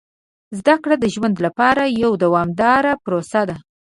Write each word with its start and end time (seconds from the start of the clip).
زده 0.57 0.75
کړه 0.83 0.95
د 0.99 1.05
ژوند 1.13 1.35
لپاره 1.45 1.83
یوه 2.01 2.15
دوامداره 2.23 2.93
پروسه 3.03 3.41
ده. 3.49 3.57